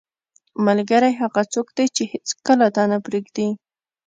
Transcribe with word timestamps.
•ملګری 0.65 1.11
هغه 1.21 1.41
څوک 1.53 1.67
دی 1.77 1.85
چې 1.95 2.03
هیڅکله 2.11 2.67
تا 2.75 2.83
نه 2.91 2.97
پرېږدي. 3.05 3.47